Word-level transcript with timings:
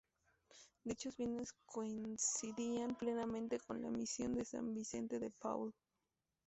Dichos 0.83 1.15
fines 1.17 1.53
coincidían 1.67 2.95
plenamente 2.95 3.59
con 3.59 3.83
la 3.83 3.91
misión 3.91 4.33
de 4.33 4.45
San 4.45 4.73
Vicente 4.73 5.19
de 5.19 5.29
Paúl. 5.29 5.75